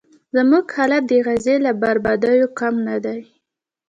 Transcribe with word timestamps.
زموږ 0.35 0.65
حالت 0.75 1.03
د 1.07 1.13
غزې 1.25 1.55
له 1.65 1.71
بربادیو 1.81 2.47
کم 2.59 2.75
نه 2.87 2.97
دی. 3.05 3.19